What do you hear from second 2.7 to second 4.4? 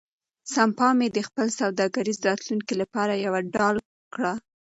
لپاره یوه ډال کړه.